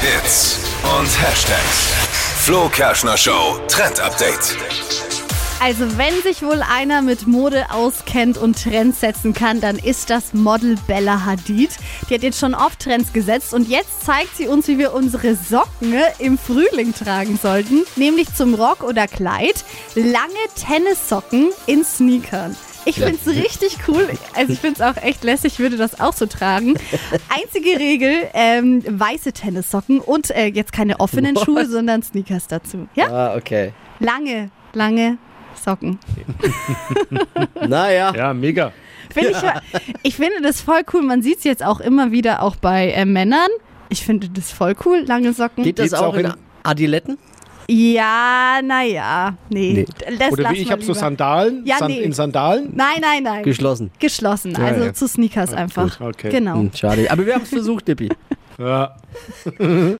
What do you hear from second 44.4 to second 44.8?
voll